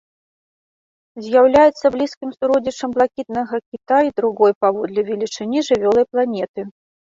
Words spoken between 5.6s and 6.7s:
жывёлай планеты.